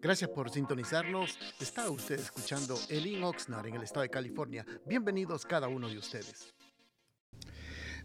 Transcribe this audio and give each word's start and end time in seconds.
Gracias 0.00 0.30
por 0.30 0.50
sintonizarnos. 0.50 1.38
Está 1.60 1.88
usted 1.90 2.18
escuchando 2.18 2.78
Elin 2.88 3.22
Oxnard 3.24 3.66
en 3.66 3.74
el 3.74 3.82
estado 3.82 4.02
de 4.02 4.10
California. 4.10 4.64
Bienvenidos 4.86 5.46
cada 5.46 5.68
uno 5.68 5.88
de 5.88 5.98
ustedes. 5.98 6.54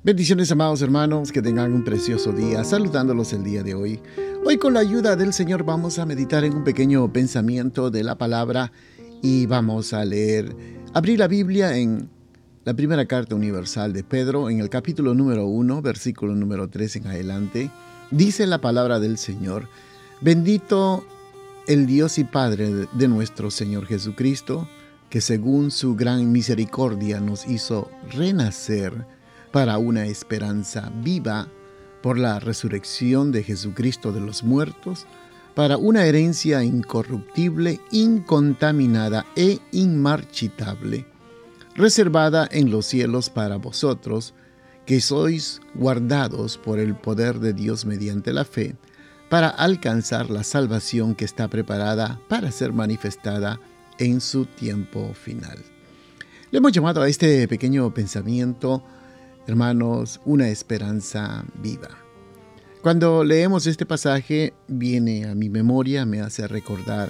Bendiciones, 0.02 0.50
amados 0.50 0.82
hermanos, 0.82 1.30
que 1.30 1.42
tengan 1.42 1.74
un 1.74 1.84
precioso 1.84 2.32
día, 2.32 2.64
saludándolos 2.64 3.34
el 3.34 3.44
día 3.44 3.64
de 3.64 3.74
hoy. 3.74 4.00
Hoy 4.46 4.58
con 4.58 4.74
la 4.74 4.80
ayuda 4.80 5.18
del 5.18 5.34
Señor 5.34 5.66
vamos 5.66 6.00
a 6.00 6.06
meditar 6.06 6.46
en 6.46 6.56
un 6.56 6.64
pequeño 6.64 7.12
pensamiento 7.12 7.92
de 7.92 8.04
la 8.04 8.18
palabra 8.18 8.72
y 9.22 9.46
vamos 9.46 9.92
a 9.92 10.06
leer, 10.06 10.56
abrir 10.94 11.20
la 11.20 11.28
Biblia 11.28 11.76
en 11.76 12.10
la 12.64 12.74
primera 12.74 13.06
carta 13.08 13.36
universal 13.36 13.92
de 13.92 14.06
Pedro, 14.06 14.50
en 14.50 14.62
el 14.62 14.70
capítulo 14.70 15.14
número 15.14 15.48
1, 15.48 15.82
versículo 15.82 16.34
número 16.34 16.70
3 16.70 16.96
en 16.96 17.08
adelante. 17.08 17.72
Dice 18.10 18.48
la 18.48 18.62
palabra 18.62 19.02
del 19.02 19.18
Señor, 19.18 19.68
bendito 20.22 21.04
el 21.70 21.86
Dios 21.86 22.18
y 22.18 22.24
Padre 22.24 22.88
de 22.92 23.08
nuestro 23.08 23.52
Señor 23.52 23.86
Jesucristo, 23.86 24.68
que 25.12 25.22
según 25.22 25.70
su 25.70 25.96
gran 25.96 26.32
misericordia 26.32 27.20
nos 27.20 27.48
hizo 27.48 27.92
renacer 28.10 29.06
para 29.52 29.78
una 29.78 30.08
esperanza 30.08 30.92
viva 31.04 31.48
por 32.02 32.18
la 32.18 32.40
resurrección 32.40 33.32
de 33.32 33.44
Jesucristo 33.44 34.12
de 34.12 34.20
los 34.20 34.44
muertos, 34.44 35.06
para 35.54 35.78
una 35.78 36.06
herencia 36.06 36.64
incorruptible, 36.64 37.80
incontaminada 37.92 39.28
e 39.36 39.60
inmarchitable, 39.72 41.06
reservada 41.76 42.50
en 42.52 42.72
los 42.72 42.88
cielos 42.88 43.30
para 43.30 43.58
vosotros, 43.58 44.34
que 44.88 45.02
sois 45.02 45.62
guardados 45.76 46.58
por 46.58 46.80
el 46.80 46.96
poder 46.96 47.40
de 47.40 47.54
Dios 47.54 47.86
mediante 47.86 48.34
la 48.34 48.44
fe, 48.44 48.76
para 49.30 49.50
alcanzar 49.50 50.30
la 50.30 50.44
salvación 50.44 51.16
que 51.16 51.26
está 51.26 51.48
preparada 51.48 52.20
para 52.28 52.52
ser 52.52 52.74
manifestada 52.74 53.60
en 54.00 54.22
su 54.22 54.46
tiempo 54.46 55.14
final. 55.14 55.60
Le 56.52 56.58
hemos 56.58 56.72
llamado 56.72 57.02
a 57.02 57.08
este 57.08 57.48
pequeño 57.48 57.94
pensamiento, 57.94 58.84
hermanos, 59.46 60.20
una 60.26 60.50
esperanza 60.50 61.46
viva. 61.62 61.90
Cuando 62.82 63.24
leemos 63.24 63.68
este 63.68 63.86
pasaje 63.86 64.54
viene 64.68 65.26
a 65.26 65.36
mi 65.36 65.50
memoria, 65.50 66.06
me 66.06 66.22
hace 66.22 66.48
recordar, 66.48 67.10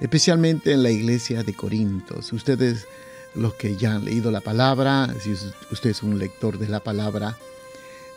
especialmente 0.00 0.72
en 0.72 0.82
la 0.82 0.90
iglesia 0.90 1.44
de 1.44 1.54
Corintios. 1.54 2.32
Ustedes, 2.32 2.86
los 3.34 3.54
que 3.54 3.76
ya 3.76 3.94
han 3.94 4.06
leído 4.06 4.30
la 4.30 4.40
palabra, 4.40 5.14
si 5.20 5.32
usted 5.70 5.90
es 5.90 6.02
un 6.02 6.18
lector 6.18 6.58
de 6.58 6.68
la 6.68 6.80
palabra, 6.80 7.36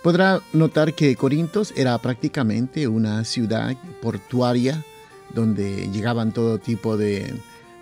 Podrá 0.04 0.42
notar 0.52 0.94
que 0.96 1.16
Corintos 1.16 1.74
era 1.78 1.98
prácticamente 1.98 2.90
una 2.90 3.24
ciudad 3.24 3.74
portuaria 4.02 4.84
donde 5.34 5.90
llegaban 5.94 6.34
todo 6.34 6.60
tipo 6.60 6.98
de 6.98 7.34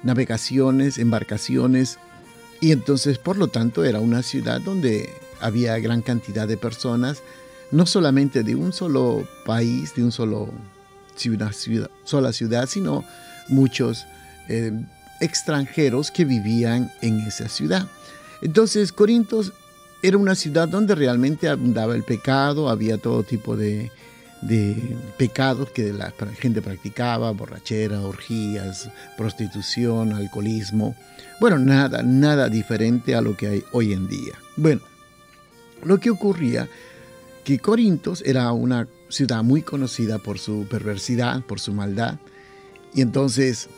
navegaciones, 0.04 1.00
embarcaciones, 1.00 1.98
y 2.60 2.72
entonces 2.72 3.18
por 3.18 3.38
lo 3.38 3.48
tanto 3.48 3.84
era 3.84 4.00
una 4.00 4.22
ciudad 4.22 4.62
donde 4.62 5.10
había 5.40 5.80
gran 5.80 6.04
cantidad 6.04 6.48
de 6.48 6.58
personas, 6.58 7.24
no 7.72 7.88
solamente 7.88 8.44
de 8.44 8.54
un 8.54 8.72
solo 8.72 9.28
país, 9.44 9.96
de 9.96 10.04
un 10.04 10.12
solo 10.12 10.50
ciudad, 11.16 11.90
sola 12.04 12.34
ciudad, 12.34 12.68
sino 12.68 13.04
muchos 13.48 14.06
eh, 14.48 14.72
extranjeros 15.22 16.12
que 16.12 16.26
vivían 16.26 16.92
en 17.02 17.20
esa 17.22 17.50
ciudad. 17.50 17.88
Entonces 18.44 18.92
Corintos 18.92 19.54
era 20.02 20.18
una 20.18 20.36
ciudad 20.36 20.68
donde 20.68 20.96
realmente 20.96 21.48
abundaba 21.48 21.96
el 21.96 22.04
pecado, 22.04 22.70
había 22.70 22.98
todo 22.98 23.24
tipo 23.24 23.56
de, 23.56 23.92
pecados 25.18 25.70
que 25.70 25.94
la 25.94 26.12
gente 26.40 26.62
practicaba, 26.62 27.32
borrachera, 27.32 28.02
orgías, 28.02 28.90
prostitución, 29.16 30.14
alcoholismo. 30.14 30.96
Bueno, 31.40 31.60
nada, 31.60 32.02
nada 32.02 32.50
diferente 32.50 33.14
a 33.14 33.22
lo 33.22 33.38
que 33.38 33.48
hay 33.48 33.64
hoy 33.72 33.94
en 33.94 34.08
día. 34.08 34.34
Bueno, 34.58 34.82
lo 35.84 36.00
que 36.00 36.10
ocurría 36.10 36.68
que 37.44 37.60
Corintos 37.60 38.24
era 38.26 38.52
una 38.52 38.88
ciudad 39.10 39.44
muy 39.44 39.62
conocida 39.62 40.18
por 40.18 40.40
su 40.40 40.66
perversidad, 40.68 41.44
por 41.44 41.60
su 41.60 41.74
maldad, 41.74 42.16
y 42.94 43.02
entonces 43.02 43.70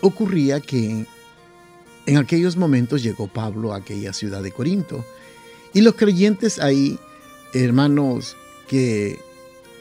ocurría 0.00 0.60
que 0.60 1.06
en 2.06 2.16
aquellos 2.16 2.56
momentos 2.56 3.02
llegó 3.02 3.26
Pablo 3.26 3.72
a 3.72 3.78
aquella 3.78 4.12
ciudad 4.12 4.42
de 4.42 4.52
Corinto 4.52 5.04
y 5.74 5.80
los 5.82 5.94
creyentes 5.94 6.60
ahí, 6.60 6.98
hermanos, 7.52 8.36
que 8.68 9.18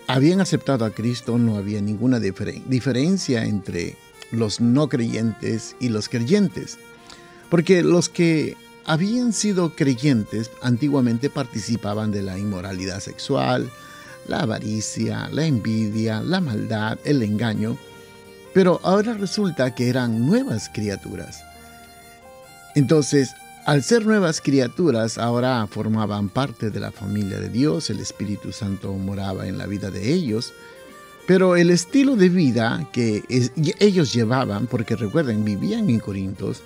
habían 0.07 0.41
aceptado 0.41 0.85
a 0.85 0.89
Cristo, 0.89 1.37
no 1.37 1.55
había 1.55 1.81
ninguna 1.81 2.19
diferencia 2.19 3.45
entre 3.45 3.95
los 4.31 4.59
no 4.59 4.89
creyentes 4.89 5.75
y 5.79 5.89
los 5.89 6.09
creyentes. 6.09 6.79
Porque 7.49 7.83
los 7.83 8.09
que 8.09 8.57
habían 8.85 9.33
sido 9.33 9.75
creyentes 9.75 10.49
antiguamente 10.61 11.29
participaban 11.29 12.11
de 12.11 12.23
la 12.23 12.37
inmoralidad 12.37 12.99
sexual, 12.99 13.69
la 14.27 14.39
avaricia, 14.39 15.29
la 15.31 15.45
envidia, 15.45 16.21
la 16.21 16.41
maldad, 16.41 16.97
el 17.05 17.21
engaño, 17.21 17.77
pero 18.53 18.79
ahora 18.83 19.13
resulta 19.13 19.73
que 19.75 19.89
eran 19.89 20.25
nuevas 20.25 20.69
criaturas. 20.73 21.43
Entonces, 22.75 23.35
al 23.66 23.84
ser 23.84 24.06
nuevas 24.06 24.41
criaturas, 24.41 25.18
ahora 25.18 25.66
formaban 25.68 26.29
parte 26.29 26.69
de 26.69 26.79
la 26.79 26.91
familia 26.91 27.40
de 27.40 27.50
Dios, 27.50 27.90
el 27.90 28.00
Espíritu 28.00 28.51
Santo 28.51 28.94
moraba 28.94 29.47
en 29.47 29.57
la 29.57 29.68
vida 29.68 29.90
de 29.90 30.13
ellos, 30.13 30.53
pero 31.25 31.56
el 31.56 31.69
estilo 31.69 32.16
de 32.18 32.29
vida 32.29 32.90
que 32.91 33.23
ellos 33.79 34.13
llevaban, 34.13 34.68
porque 34.68 34.96
recuerden, 34.96 35.46
vivían 35.46 35.90
en 35.90 36.00
Corintios, 36.00 36.62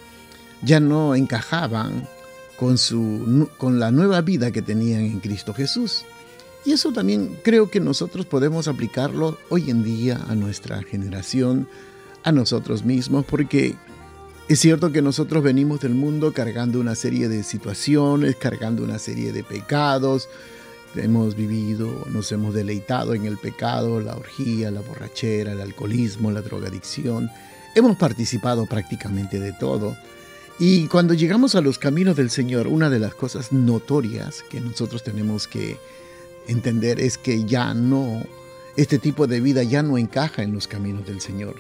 ya 0.64 0.80
no 0.80 1.14
encajaban 1.14 2.08
con, 2.58 2.78
con 3.58 3.80
la 3.80 3.92
nueva 3.92 4.22
vida 4.22 4.52
que 4.52 4.64
tenían 4.64 5.02
en 5.02 5.20
Cristo 5.20 5.54
Jesús. 5.54 6.04
Y 6.66 6.72
eso 6.72 6.92
también 6.92 7.38
creo 7.44 7.70
que 7.70 7.80
nosotros 7.80 8.26
podemos 8.26 8.68
aplicarlo 8.68 9.38
hoy 9.50 9.70
en 9.70 9.84
día 9.84 10.20
a 10.28 10.34
nuestra 10.34 10.82
generación, 10.82 11.68
a 12.24 12.32
nosotros 12.32 12.84
mismos, 12.84 13.24
porque 13.26 13.76
es 14.48 14.60
cierto 14.60 14.94
que 14.94 15.02
nosotros 15.02 15.44
venimos 15.44 15.82
del 15.82 15.94
mundo 15.94 16.32
cargando 16.32 16.80
una 16.80 16.96
serie 16.96 17.28
de 17.28 17.44
situaciones, 17.44 18.38
cargando 18.38 18.82
una 18.82 18.98
serie 18.98 19.34
de 19.34 19.44
pecados. 19.44 20.30
Hemos 20.96 21.36
vivido, 21.36 22.06
nos 22.10 22.32
hemos 22.32 22.54
deleitado 22.54 23.14
en 23.14 23.26
el 23.26 23.38
pecado, 23.38 24.00
la 24.00 24.16
orgía, 24.16 24.72
la 24.72 24.80
borrachera, 24.80 25.52
el 25.52 25.60
alcoholismo, 25.60 26.32
la 26.32 26.42
drogadicción. 26.42 27.30
Hemos 27.76 27.98
participado 27.98 28.66
prácticamente 28.66 29.38
de 29.40 29.52
todo. 29.52 29.98
Y 30.60 30.88
cuando 30.88 31.14
llegamos 31.14 31.56
a 31.56 31.62
los 31.62 31.78
caminos 31.78 32.16
del 32.16 32.30
Señor, 32.30 32.68
una 32.68 32.90
de 32.90 33.00
las 33.00 33.14
cosas 33.14 33.52
notorias 33.52 34.44
que 34.50 34.62
nosotros 34.62 35.04
tenemos 35.04 35.48
que 35.48 35.78
entender 36.48 37.02
es 37.02 37.18
que 37.18 37.44
ya 37.44 37.74
no, 37.74 38.24
este 38.78 38.98
tipo 38.98 39.28
de 39.28 39.42
vida 39.42 39.62
ya 39.64 39.84
no 39.84 39.98
encaja 39.98 40.42
en 40.42 40.54
los 40.54 40.68
caminos 40.68 41.06
del 41.06 41.20
Señor. 41.20 41.56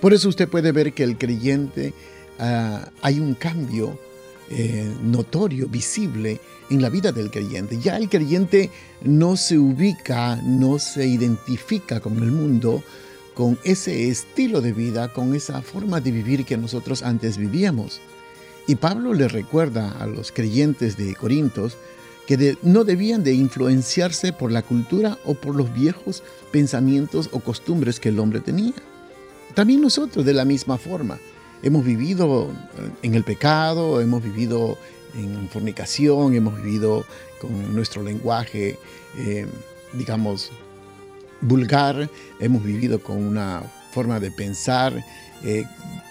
Por 0.00 0.14
eso 0.14 0.28
usted 0.28 0.48
puede 0.48 0.72
ver 0.72 0.94
que 0.94 1.02
el 1.02 1.18
creyente 1.18 1.92
Ah, 2.42 2.90
hay 3.02 3.20
un 3.20 3.34
cambio 3.34 3.98
eh, 4.48 4.90
notorio, 5.02 5.68
visible 5.68 6.40
en 6.70 6.80
la 6.80 6.88
vida 6.88 7.12
del 7.12 7.30
creyente. 7.30 7.78
Ya 7.78 7.98
el 7.98 8.08
creyente 8.08 8.70
no 9.02 9.36
se 9.36 9.58
ubica, 9.58 10.36
no 10.36 10.78
se 10.78 11.06
identifica 11.06 12.00
con 12.00 12.16
el 12.22 12.32
mundo, 12.32 12.82
con 13.34 13.58
ese 13.62 14.08
estilo 14.08 14.62
de 14.62 14.72
vida, 14.72 15.12
con 15.12 15.34
esa 15.34 15.60
forma 15.60 16.00
de 16.00 16.12
vivir 16.12 16.46
que 16.46 16.56
nosotros 16.56 17.02
antes 17.02 17.36
vivíamos. 17.36 18.00
Y 18.66 18.76
Pablo 18.76 19.12
le 19.12 19.28
recuerda 19.28 19.90
a 20.00 20.06
los 20.06 20.32
creyentes 20.32 20.96
de 20.96 21.14
Corintios 21.14 21.76
que 22.26 22.56
no 22.62 22.84
debían 22.84 23.22
de 23.22 23.34
influenciarse 23.34 24.32
por 24.32 24.50
la 24.50 24.62
cultura 24.62 25.18
o 25.26 25.34
por 25.34 25.54
los 25.54 25.74
viejos 25.74 26.22
pensamientos 26.52 27.28
o 27.32 27.40
costumbres 27.40 28.00
que 28.00 28.08
el 28.08 28.18
hombre 28.18 28.40
tenía. 28.40 28.72
También 29.54 29.82
nosotros 29.82 30.24
de 30.24 30.32
la 30.32 30.46
misma 30.46 30.78
forma 30.78 31.18
hemos 31.62 31.84
vivido 31.84 32.50
en 33.02 33.14
el 33.14 33.24
pecado, 33.24 34.00
hemos 34.00 34.22
vivido 34.22 34.78
en 35.14 35.48
fornicación, 35.48 36.34
hemos 36.34 36.56
vivido 36.62 37.04
con 37.40 37.74
nuestro 37.74 38.02
lenguaje, 38.02 38.78
eh, 39.18 39.46
digamos, 39.92 40.50
vulgar, 41.40 42.08
hemos 42.38 42.62
vivido 42.62 43.02
con 43.02 43.16
una 43.16 43.62
forma 43.92 44.20
de 44.20 44.30
pensar 44.30 45.04
eh, 45.42 45.64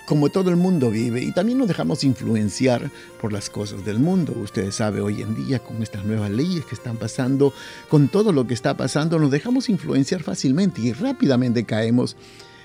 como 0.05 0.29
todo 0.29 0.49
el 0.49 0.55
mundo 0.55 0.89
vive 0.89 1.21
y 1.21 1.31
también 1.31 1.59
nos 1.59 1.67
dejamos 1.67 2.03
influenciar 2.03 2.89
por 3.21 3.31
las 3.31 3.49
cosas 3.51 3.85
del 3.85 3.99
mundo. 3.99 4.33
Ustedes 4.41 4.75
saben, 4.75 5.03
hoy 5.03 5.21
en 5.21 5.35
día 5.35 5.59
con 5.59 5.83
estas 5.83 6.03
nuevas 6.03 6.31
leyes 6.31 6.65
que 6.65 6.73
están 6.73 6.97
pasando, 6.97 7.53
con 7.89 8.07
todo 8.07 8.31
lo 8.31 8.47
que 8.47 8.55
está 8.55 8.75
pasando, 8.75 9.19
nos 9.19 9.29
dejamos 9.29 9.69
influenciar 9.69 10.23
fácilmente 10.23 10.81
y 10.81 10.93
rápidamente 10.93 11.63
caemos 11.63 12.15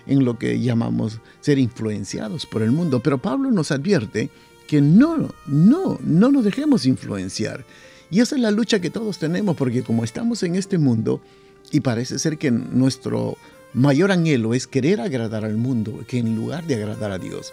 en 0.06 0.24
lo 0.24 0.38
que 0.38 0.60
llamamos 0.60 1.20
ser 1.40 1.58
influenciados 1.58 2.46
por 2.46 2.62
el 2.62 2.70
mundo. 2.70 3.00
Pero 3.00 3.18
Pablo 3.18 3.50
nos 3.50 3.70
advierte 3.70 4.30
que 4.66 4.80
no, 4.80 5.34
no, 5.46 5.98
no 6.02 6.30
nos 6.30 6.44
dejemos 6.44 6.86
influenciar. 6.86 7.64
Y 8.10 8.20
esa 8.20 8.36
es 8.36 8.42
la 8.42 8.50
lucha 8.50 8.80
que 8.80 8.90
todos 8.90 9.18
tenemos, 9.18 9.56
porque 9.56 9.82
como 9.82 10.04
estamos 10.04 10.42
en 10.42 10.54
este 10.54 10.78
mundo, 10.78 11.20
y 11.70 11.80
parece 11.80 12.18
ser 12.18 12.38
que 12.38 12.50
nuestro 12.50 13.36
mayor 13.72 14.12
anhelo 14.12 14.54
es 14.54 14.66
querer 14.66 15.00
agradar 15.00 15.44
al 15.44 15.56
mundo 15.56 16.04
que 16.06 16.18
en 16.18 16.36
lugar 16.36 16.64
de 16.66 16.76
agradar 16.76 17.10
a 17.10 17.18
Dios. 17.18 17.52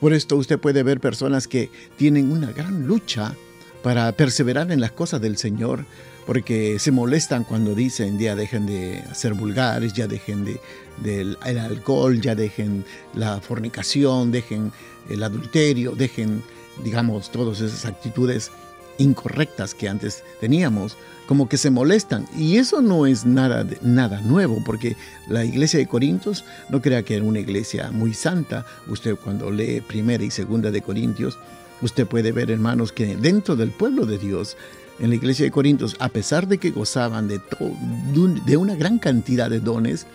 Por 0.00 0.12
esto 0.12 0.36
usted 0.36 0.58
puede 0.58 0.82
ver 0.82 0.98
personas 0.98 1.46
que 1.46 1.70
tienen 1.96 2.32
una 2.32 2.52
gran 2.52 2.86
lucha 2.86 3.34
para 3.82 4.10
perseverar 4.12 4.72
en 4.72 4.80
las 4.80 4.92
cosas 4.92 5.20
del 5.20 5.36
Señor, 5.36 5.84
porque 6.30 6.78
se 6.78 6.92
molestan 6.92 7.42
cuando 7.42 7.74
dicen 7.74 8.16
ya 8.16 8.36
dejen 8.36 8.64
de 8.64 9.02
ser 9.14 9.34
vulgares, 9.34 9.94
ya 9.94 10.06
dejen 10.06 10.44
de, 10.44 10.60
del 11.02 11.36
el 11.44 11.58
alcohol, 11.58 12.20
ya 12.20 12.36
dejen 12.36 12.84
la 13.14 13.40
fornicación, 13.40 14.30
dejen 14.30 14.70
el 15.08 15.24
adulterio, 15.24 15.96
dejen, 15.96 16.44
digamos, 16.84 17.32
todas 17.32 17.60
esas 17.60 17.84
actitudes 17.84 18.52
incorrectas 18.98 19.74
que 19.74 19.88
antes 19.88 20.22
teníamos, 20.38 20.96
como 21.26 21.48
que 21.48 21.56
se 21.56 21.70
molestan. 21.70 22.28
Y 22.38 22.58
eso 22.58 22.80
no 22.80 23.06
es 23.06 23.26
nada, 23.26 23.66
nada 23.82 24.20
nuevo, 24.20 24.62
porque 24.64 24.94
la 25.26 25.44
iglesia 25.44 25.80
de 25.80 25.88
Corintios 25.88 26.44
no 26.68 26.80
crea 26.80 27.02
que 27.02 27.16
era 27.16 27.24
una 27.24 27.40
iglesia 27.40 27.90
muy 27.90 28.14
santa. 28.14 28.64
Usted 28.86 29.16
cuando 29.16 29.50
lee 29.50 29.80
primera 29.80 30.22
y 30.22 30.30
segunda 30.30 30.70
de 30.70 30.80
Corintios, 30.80 31.36
usted 31.82 32.06
puede 32.06 32.30
ver, 32.30 32.52
hermanos, 32.52 32.92
que 32.92 33.16
dentro 33.16 33.56
del 33.56 33.72
pueblo 33.72 34.06
de 34.06 34.18
Dios, 34.18 34.56
en 35.00 35.08
la 35.08 35.16
iglesia 35.16 35.44
de 35.44 35.50
Corintios, 35.50 35.96
a 35.98 36.08
pesar 36.08 36.46
de 36.46 36.58
que 36.58 36.70
gozaban 36.70 37.26
de, 37.26 37.40
de 38.46 38.56
una 38.56 38.74
gran 38.74 38.98
cantidad 38.98 39.48
de 39.48 39.60
dones, 39.60 40.06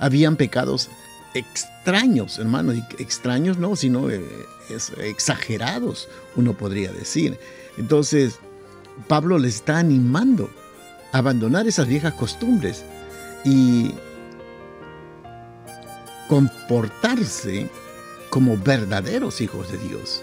habían 0.00 0.36
pecados 0.36 0.90
extraños, 1.34 2.38
hermanos, 2.38 2.76
extraños 2.98 3.58
no, 3.58 3.76
sino 3.76 4.10
eh, 4.10 4.24
exagerados, 4.98 6.08
uno 6.36 6.54
podría 6.54 6.92
decir. 6.92 7.38
Entonces, 7.78 8.38
Pablo 9.08 9.38
les 9.38 9.56
está 9.56 9.78
animando 9.78 10.50
a 11.12 11.18
abandonar 11.18 11.66
esas 11.66 11.86
viejas 11.86 12.14
costumbres 12.14 12.84
y 13.44 13.92
comportarse 16.28 17.68
como 18.30 18.56
verdaderos 18.56 19.40
hijos 19.40 19.70
de 19.70 19.78
Dios. 19.78 20.22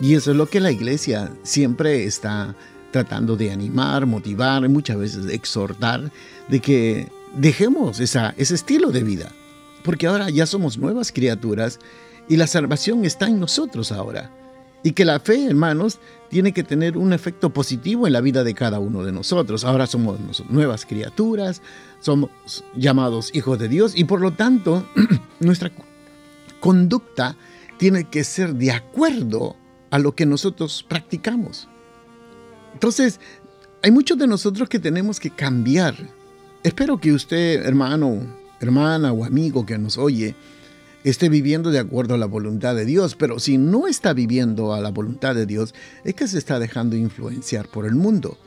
Y 0.00 0.14
eso 0.14 0.30
es 0.30 0.36
lo 0.36 0.46
que 0.46 0.60
la 0.60 0.72
iglesia 0.72 1.30
siempre 1.42 2.04
está 2.04 2.56
tratando 2.90 3.36
de 3.36 3.50
animar, 3.50 4.06
motivar, 4.06 4.68
muchas 4.68 4.98
veces 4.98 5.26
exhortar, 5.26 6.10
de 6.48 6.60
que 6.60 7.08
dejemos 7.34 8.00
ese 8.00 8.32
estilo 8.36 8.90
de 8.90 9.02
vida. 9.02 9.32
Porque 9.82 10.06
ahora 10.06 10.30
ya 10.30 10.46
somos 10.46 10.78
nuevas 10.78 11.12
criaturas 11.12 11.78
y 12.28 12.36
la 12.36 12.46
salvación 12.46 13.04
está 13.04 13.26
en 13.26 13.40
nosotros 13.40 13.92
ahora. 13.92 14.30
Y 14.82 14.92
que 14.92 15.04
la 15.04 15.20
fe, 15.20 15.46
hermanos, 15.46 15.98
tiene 16.30 16.52
que 16.52 16.62
tener 16.62 16.96
un 16.96 17.12
efecto 17.12 17.50
positivo 17.50 18.06
en 18.06 18.14
la 18.14 18.20
vida 18.20 18.44
de 18.44 18.54
cada 18.54 18.78
uno 18.78 19.04
de 19.04 19.12
nosotros. 19.12 19.64
Ahora 19.64 19.86
somos 19.86 20.18
nuevas 20.48 20.86
criaturas, 20.86 21.60
somos 22.00 22.30
llamados 22.76 23.34
hijos 23.34 23.58
de 23.58 23.68
Dios 23.68 23.92
y 23.94 24.04
por 24.04 24.20
lo 24.20 24.32
tanto 24.32 24.86
nuestra 25.40 25.70
conducta 26.60 27.36
tiene 27.78 28.04
que 28.04 28.24
ser 28.24 28.54
de 28.54 28.72
acuerdo 28.72 29.56
a 29.90 29.98
lo 29.98 30.14
que 30.14 30.24
nosotros 30.24 30.84
practicamos. 30.88 31.68
Entonces, 32.72 33.20
hay 33.82 33.90
muchos 33.90 34.18
de 34.18 34.26
nosotros 34.26 34.68
que 34.68 34.78
tenemos 34.78 35.18
que 35.18 35.30
cambiar. 35.30 35.94
Espero 36.62 36.98
que 37.00 37.12
usted, 37.12 37.64
hermano, 37.64 38.20
hermana 38.60 39.12
o 39.12 39.24
amigo 39.24 39.64
que 39.64 39.78
nos 39.78 39.96
oye, 39.96 40.34
esté 41.04 41.28
viviendo 41.28 41.70
de 41.70 41.78
acuerdo 41.78 42.14
a 42.14 42.18
la 42.18 42.26
voluntad 42.26 42.74
de 42.74 42.84
Dios, 42.84 43.14
pero 43.14 43.38
si 43.38 43.56
no 43.56 43.86
está 43.86 44.12
viviendo 44.12 44.74
a 44.74 44.80
la 44.80 44.90
voluntad 44.90 45.34
de 45.34 45.46
Dios, 45.46 45.74
es 46.04 46.14
que 46.14 46.28
se 46.28 46.38
está 46.38 46.58
dejando 46.58 46.96
influenciar 46.96 47.68
por 47.68 47.86
el 47.86 47.94
mundo. 47.94 48.38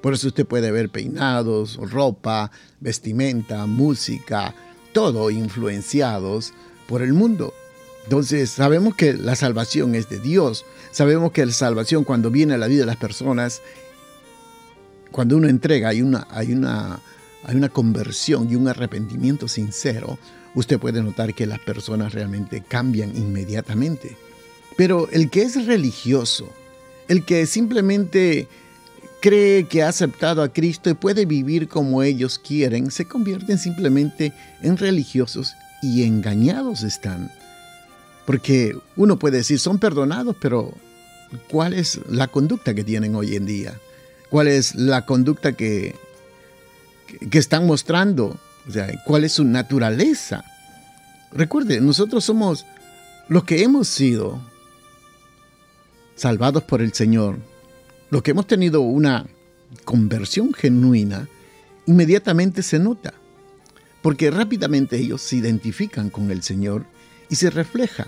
Por 0.00 0.14
eso 0.14 0.28
usted 0.28 0.46
puede 0.46 0.70
ver 0.70 0.90
peinados, 0.90 1.76
ropa, 1.76 2.52
vestimenta, 2.80 3.66
música, 3.66 4.54
todo 4.92 5.30
influenciados 5.30 6.52
por 6.86 7.02
el 7.02 7.12
mundo. 7.12 7.52
Entonces 8.06 8.50
sabemos 8.50 8.94
que 8.94 9.14
la 9.14 9.34
salvación 9.34 9.96
es 9.96 10.08
de 10.08 10.20
Dios. 10.20 10.64
Sabemos 10.92 11.32
que 11.32 11.44
la 11.44 11.52
salvación 11.52 12.04
cuando 12.04 12.30
viene 12.30 12.54
a 12.54 12.58
la 12.58 12.68
vida 12.68 12.80
de 12.80 12.86
las 12.86 12.96
personas, 12.96 13.62
cuando 15.10 15.36
uno 15.36 15.48
entrega, 15.48 15.88
hay 15.88 16.02
una, 16.02 16.24
hay 16.30 16.52
una, 16.52 17.00
hay 17.42 17.56
una 17.56 17.68
conversión 17.68 18.48
y 18.48 18.54
un 18.54 18.68
arrepentimiento 18.68 19.48
sincero, 19.48 20.20
usted 20.54 20.78
puede 20.78 21.02
notar 21.02 21.34
que 21.34 21.46
las 21.46 21.58
personas 21.58 22.14
realmente 22.14 22.62
cambian 22.62 23.16
inmediatamente. 23.16 24.16
Pero 24.76 25.08
el 25.10 25.28
que 25.28 25.42
es 25.42 25.66
religioso, 25.66 26.48
el 27.08 27.24
que 27.24 27.44
simplemente 27.46 28.46
cree 29.20 29.66
que 29.66 29.82
ha 29.82 29.88
aceptado 29.88 30.42
a 30.42 30.52
Cristo 30.52 30.90
y 30.90 30.94
puede 30.94 31.26
vivir 31.26 31.66
como 31.66 32.04
ellos 32.04 32.38
quieren, 32.38 32.92
se 32.92 33.08
convierten 33.08 33.58
simplemente 33.58 34.32
en 34.62 34.76
religiosos 34.76 35.54
y 35.82 36.04
engañados 36.04 36.84
están. 36.84 37.32
Porque 38.26 38.76
uno 38.96 39.18
puede 39.18 39.38
decir, 39.38 39.58
son 39.58 39.78
perdonados, 39.78 40.36
pero 40.40 40.74
¿cuál 41.48 41.72
es 41.72 42.00
la 42.08 42.26
conducta 42.26 42.74
que 42.74 42.84
tienen 42.84 43.14
hoy 43.14 43.36
en 43.36 43.46
día? 43.46 43.80
¿Cuál 44.28 44.48
es 44.48 44.74
la 44.74 45.06
conducta 45.06 45.52
que, 45.52 45.94
que, 47.30 47.38
están 47.38 47.66
mostrando? 47.66 48.36
O 48.68 48.72
sea, 48.72 48.92
¿cuál 49.04 49.24
es 49.24 49.32
su 49.32 49.44
naturaleza? 49.44 50.44
Recuerde, 51.32 51.80
nosotros 51.80 52.24
somos 52.24 52.66
los 53.28 53.44
que 53.44 53.62
hemos 53.62 53.86
sido 53.86 54.40
salvados 56.16 56.64
por 56.64 56.82
el 56.82 56.92
Señor, 56.92 57.36
los 58.10 58.22
que 58.22 58.32
hemos 58.32 58.48
tenido 58.48 58.80
una 58.80 59.26
conversión 59.84 60.52
genuina, 60.52 61.28
inmediatamente 61.86 62.62
se 62.62 62.80
nota, 62.80 63.14
porque 64.02 64.30
rápidamente 64.30 64.96
ellos 64.96 65.22
se 65.22 65.36
identifican 65.36 66.10
con 66.10 66.30
el 66.32 66.42
Señor 66.42 66.86
y 67.28 67.36
se 67.36 67.50
refleja 67.50 68.06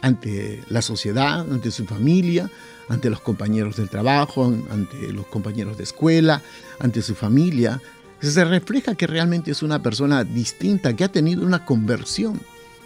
ante 0.00 0.62
la 0.68 0.82
sociedad, 0.82 1.40
ante 1.40 1.70
su 1.70 1.84
familia, 1.84 2.50
ante 2.88 3.10
los 3.10 3.20
compañeros 3.20 3.76
del 3.76 3.88
trabajo, 3.88 4.52
ante 4.70 5.12
los 5.12 5.26
compañeros 5.26 5.76
de 5.76 5.84
escuela, 5.84 6.42
ante 6.78 7.02
su 7.02 7.14
familia. 7.14 7.80
Se 8.20 8.44
refleja 8.44 8.94
que 8.94 9.06
realmente 9.06 9.50
es 9.50 9.62
una 9.62 9.82
persona 9.82 10.24
distinta, 10.24 10.94
que 10.94 11.04
ha 11.04 11.12
tenido 11.12 11.44
una 11.44 11.64
conversión. 11.64 12.40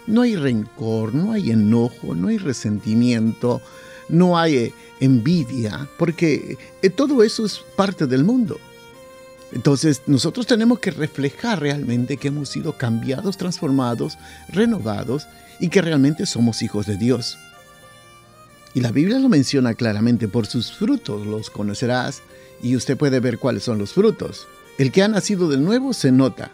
No 0.05 0.21
hay 0.21 0.35
rencor, 0.35 1.13
no 1.15 1.31
hay 1.31 1.51
enojo, 1.51 2.13
no 2.13 2.27
hay 2.27 2.37
resentimiento, 2.37 3.61
no 4.09 4.37
hay 4.37 4.55
eh, 4.57 4.73
envidia, 4.99 5.87
porque 5.97 6.57
eh, 6.81 6.89
todo 6.89 7.23
eso 7.23 7.45
es 7.45 7.63
parte 7.75 8.05
del 8.05 8.23
mundo. 8.23 8.59
Entonces 9.53 10.01
nosotros 10.07 10.47
tenemos 10.47 10.79
que 10.79 10.91
reflejar 10.91 11.61
realmente 11.61 12.17
que 12.17 12.29
hemos 12.29 12.49
sido 12.49 12.73
cambiados, 12.77 13.37
transformados, 13.37 14.17
renovados 14.49 15.27
y 15.59 15.69
que 15.69 15.81
realmente 15.81 16.25
somos 16.25 16.61
hijos 16.63 16.87
de 16.87 16.97
Dios. 16.97 17.37
Y 18.73 18.81
la 18.81 18.91
Biblia 18.91 19.19
lo 19.19 19.29
menciona 19.29 19.75
claramente, 19.75 20.27
por 20.27 20.47
sus 20.47 20.73
frutos 20.73 21.27
los 21.27 21.51
conocerás 21.51 22.23
y 22.63 22.75
usted 22.75 22.97
puede 22.97 23.19
ver 23.19 23.37
cuáles 23.37 23.63
son 23.63 23.77
los 23.77 23.93
frutos. 23.93 24.47
El 24.79 24.91
que 24.91 25.03
ha 25.03 25.07
nacido 25.07 25.47
de 25.47 25.57
nuevo 25.57 25.93
se 25.93 26.11
nota, 26.11 26.51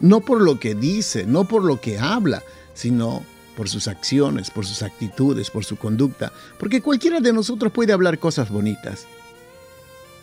no 0.00 0.20
por 0.20 0.42
lo 0.42 0.58
que 0.58 0.74
dice, 0.74 1.26
no 1.26 1.44
por 1.44 1.64
lo 1.64 1.80
que 1.80 2.00
habla, 2.00 2.42
sino 2.74 3.24
por 3.56 3.68
sus 3.68 3.86
acciones, 3.86 4.50
por 4.50 4.66
sus 4.66 4.82
actitudes, 4.82 5.50
por 5.50 5.64
su 5.64 5.76
conducta, 5.76 6.32
porque 6.58 6.82
cualquiera 6.82 7.20
de 7.20 7.32
nosotros 7.32 7.70
puede 7.70 7.92
hablar 7.92 8.18
cosas 8.18 8.50
bonitas. 8.50 9.06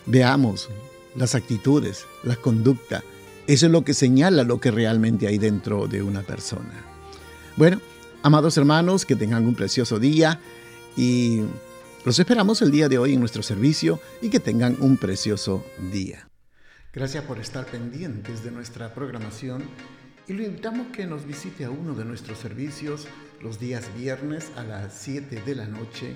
Veamos 0.05 0.69
las 1.17 1.35
actitudes, 1.35 2.05
la 2.23 2.35
conducta. 2.35 3.03
Eso 3.47 3.65
es 3.65 3.71
lo 3.71 3.83
que 3.83 3.93
señala 3.93 4.43
lo 4.43 4.59
que 4.59 4.71
realmente 4.71 5.27
hay 5.27 5.37
dentro 5.37 5.87
de 5.87 6.01
una 6.01 6.21
persona. 6.21 6.85
Bueno, 7.57 7.81
amados 8.23 8.57
hermanos, 8.57 9.05
que 9.05 9.15
tengan 9.15 9.45
un 9.45 9.55
precioso 9.55 9.99
día 9.99 10.39
y 10.95 11.41
los 12.05 12.19
esperamos 12.19 12.61
el 12.61 12.71
día 12.71 12.87
de 12.87 12.97
hoy 12.97 13.13
en 13.13 13.19
nuestro 13.19 13.41
servicio 13.43 13.99
y 14.21 14.29
que 14.29 14.39
tengan 14.39 14.77
un 14.79 14.97
precioso 14.97 15.65
día. 15.91 16.29
Gracias 16.93 17.23
por 17.23 17.39
estar 17.39 17.65
pendientes 17.65 18.43
de 18.43 18.51
nuestra 18.51 18.93
programación 18.93 19.63
y 20.27 20.33
lo 20.33 20.43
invitamos 20.43 20.87
que 20.87 21.05
nos 21.05 21.25
visite 21.25 21.65
a 21.65 21.69
uno 21.69 21.93
de 21.93 22.05
nuestros 22.05 22.37
servicios 22.37 23.07
los 23.41 23.59
días 23.59 23.85
viernes 23.97 24.51
a 24.55 24.63
las 24.63 24.93
7 24.93 25.41
de 25.45 25.55
la 25.55 25.67
noche 25.67 26.15